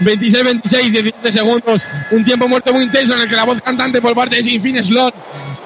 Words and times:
26-26, 0.00 0.90
17 0.90 1.32
segundos, 1.32 1.86
un 2.10 2.24
tiempo 2.24 2.46
muerto 2.46 2.74
muy 2.74 2.84
intenso 2.84 3.14
en 3.14 3.22
el 3.22 3.28
que 3.28 3.36
la 3.36 3.44
voz 3.44 3.62
cantante 3.62 4.02
por 4.02 4.14
parte 4.14 4.36
de 4.36 4.42
Sinfín 4.42 4.82
Slot 4.82 5.14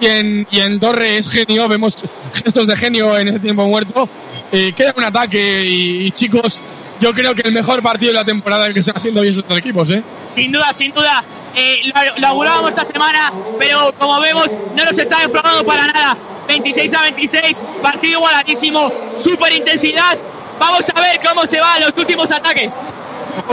y 0.00 0.60
en, 0.60 0.78
Torre 0.78 1.18
es 1.18 1.28
genio, 1.28 1.68
vemos 1.68 1.98
gestos 2.32 2.68
de 2.68 2.76
genio 2.76 3.18
en 3.18 3.28
ese 3.28 3.40
tiempo 3.40 3.66
muerto. 3.66 4.08
Queda 4.50 4.94
un 4.96 5.02
ataque 5.02 5.64
y, 5.66 6.10
chicos, 6.12 6.60
yo 7.00 7.12
creo 7.12 7.34
que 7.34 7.42
el 7.42 7.52
mejor 7.52 7.82
partido 7.82 8.12
de 8.12 8.18
la 8.18 8.24
temporada 8.24 8.66
el 8.66 8.74
que 8.74 8.80
están 8.80 8.96
haciendo 8.96 9.22
hoy 9.22 9.28
estos 9.28 9.44
dos 9.48 9.58
equipos, 9.58 9.90
¿eh? 9.90 10.04
Sin 10.28 10.52
duda, 10.52 10.72
sin 10.72 10.92
duda. 10.92 11.24
Eh, 11.56 11.92
lo 12.18 12.26
augurábamos 12.28 12.70
esta 12.70 12.84
semana, 12.84 13.32
pero 13.58 13.92
como 13.98 14.20
vemos, 14.20 14.50
no 14.76 14.84
nos 14.84 14.98
está 14.98 15.20
defraudando 15.20 15.64
para 15.64 15.86
nada. 15.86 16.16
26 16.46 16.94
a 16.94 17.02
26, 17.02 17.62
partido 17.82 18.18
igualadísimo, 18.18 18.92
super 19.16 19.52
intensidad. 19.52 20.18
Vamos 20.64 20.86
a 20.94 20.98
ver 20.98 21.20
cómo 21.20 21.46
se 21.46 21.60
van 21.60 21.78
los 21.82 21.92
últimos 21.98 22.30
ataques 22.30 22.72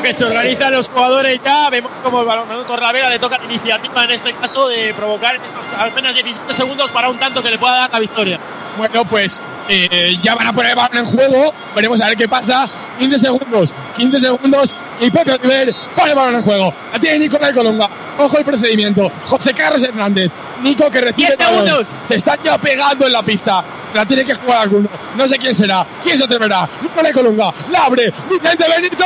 que 0.00 0.14
se 0.14 0.24
organizan 0.24 0.72
los 0.72 0.88
jugadores 0.88 1.40
ya, 1.44 1.68
vemos 1.70 1.90
como 2.04 2.20
el 2.20 2.26
balón 2.26 2.46
Torlavega 2.68 3.10
le 3.10 3.18
toca 3.18 3.36
la 3.38 3.44
iniciativa 3.44 4.04
en 4.04 4.12
este 4.12 4.32
caso 4.34 4.68
de 4.68 4.94
provocar 4.94 5.34
estos 5.34 5.50
apenas 5.76 6.14
17 6.14 6.54
segundos 6.54 6.90
para 6.92 7.08
un 7.08 7.18
tanto 7.18 7.42
que 7.42 7.50
le 7.50 7.58
pueda 7.58 7.76
dar 7.76 7.92
la 7.92 7.98
victoria. 7.98 8.38
Bueno, 8.78 9.04
pues 9.04 9.40
eh, 9.68 10.16
ya 10.22 10.36
van 10.36 10.46
a 10.46 10.52
poner 10.52 10.70
el 10.70 10.76
balón 10.76 10.98
en 10.98 11.04
juego, 11.04 11.52
veremos 11.74 12.00
a 12.00 12.06
ver 12.06 12.16
qué 12.16 12.28
pasa. 12.28 12.68
15 13.00 13.18
segundos, 13.18 13.74
15 13.96 14.20
segundos 14.20 14.76
y 15.00 15.10
Pepe 15.10 15.32
Oliver 15.32 15.74
pone 15.96 16.10
el 16.10 16.16
balón 16.16 16.34
en 16.36 16.42
juego. 16.42 16.72
La 16.92 17.00
tiene 17.00 17.18
Nicolás 17.18 17.52
Colomba. 17.52 17.90
Ojo 18.18 18.38
el 18.38 18.44
procedimiento. 18.44 19.10
José 19.26 19.52
Carlos 19.52 19.82
Hernández. 19.82 20.30
Nico 20.62 20.90
que 20.90 21.00
recibe 21.00 21.34
10 21.36 21.48
segundos. 21.48 21.88
Se 22.04 22.16
están 22.16 22.38
ya 22.44 22.58
pegando 22.58 23.06
en 23.06 23.12
la 23.12 23.22
pista. 23.22 23.64
La 23.94 24.06
tiene 24.06 24.24
que 24.24 24.34
jugar 24.34 24.62
alguno. 24.62 24.88
No 25.16 25.28
sé 25.28 25.38
quién 25.38 25.54
será. 25.54 25.86
¿Quién 26.02 26.18
se 26.18 26.24
atreverá? 26.24 26.68
Nicolás 26.82 27.12
Colunga. 27.12 27.52
La 27.70 27.84
abre. 27.84 28.12
Vicente 28.28 28.64
Benito. 28.68 29.04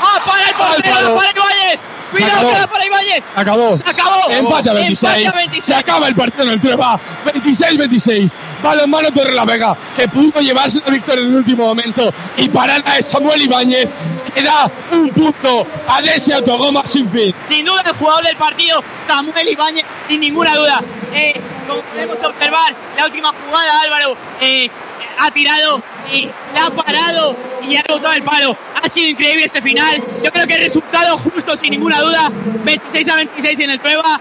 ¡Ah, 0.00 0.22
para 0.24 0.48
el 0.48 0.54
portero! 0.54 1.16
¡Para 1.16 1.30
el 1.30 1.40
Valle! 1.40 1.80
¡Cuidado, 2.14 2.48
queda 2.48 2.66
para 2.68 2.86
Ibáñez! 2.86 3.22
Se 3.26 3.40
acabó. 3.40 3.76
Se 3.76 3.88
acabó. 3.88 4.30
Empate 4.30 4.70
a 4.70 4.74
26. 4.74 5.16
Empate 5.16 5.26
a 5.26 5.38
26. 5.38 5.64
Se 5.64 5.74
acaba 5.74 6.08
el 6.08 6.14
partido 6.14 6.44
en 6.44 6.50
el 6.50 6.60
Trueba. 6.60 7.00
26-26. 7.24 8.32
Balonmano 8.62 9.10
Torre 9.10 9.34
la 9.34 9.44
Vega, 9.44 9.76
que 9.96 10.08
pudo 10.08 10.40
llevarse 10.40 10.80
la 10.86 10.92
victoria 10.92 11.22
en 11.22 11.30
el 11.30 11.36
úlimo 11.36 11.66
momento. 11.66 12.12
Y 12.36 12.48
para 12.48 12.78
la 12.78 12.94
de 12.94 13.02
Samuel 13.02 13.42
Ibáñez, 13.42 13.88
que 14.32 14.42
da 14.42 14.70
un 14.92 15.10
punto 15.10 15.66
a 15.88 16.00
ese 16.00 16.32
autogoma 16.34 16.86
sin 16.86 17.10
fin. 17.10 17.34
Sin 17.48 17.66
duda, 17.66 17.82
el 17.84 17.94
jugador 17.94 18.24
del 18.24 18.36
partido, 18.36 18.82
Samuel 19.06 19.48
Ibáñez, 19.48 19.84
sin 20.06 20.20
ninguna 20.20 20.54
duda. 20.56 20.80
Eh, 21.12 21.40
como 21.66 21.82
podemos 21.82 22.18
observar, 22.22 22.74
la 22.96 23.06
última 23.06 23.32
jugada, 23.32 23.80
Álvaro, 23.82 24.16
eh, 24.40 24.70
ha 25.18 25.30
tirado 25.30 25.82
y 26.12 26.28
la 26.54 26.66
ha 26.66 26.70
parado 26.70 27.36
y 27.62 27.76
ha 27.76 27.82
rebotado 27.82 28.14
el 28.14 28.22
palo. 28.22 28.56
Ha 28.82 28.88
sido 28.88 29.08
increíble 29.08 29.44
este 29.44 29.62
final. 29.62 30.02
Yo 30.22 30.30
creo 30.30 30.46
que 30.46 30.54
el 30.54 30.64
resultado 30.64 31.16
justo, 31.18 31.56
sin 31.56 31.70
ninguna 31.70 32.00
duda, 32.00 32.30
26 32.64 33.08
a 33.08 33.16
26 33.16 33.60
en 33.60 33.70
el 33.70 33.80
prueba. 33.80 34.20